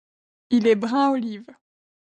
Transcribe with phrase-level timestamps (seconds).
[0.49, 1.45] Il est brun-olive.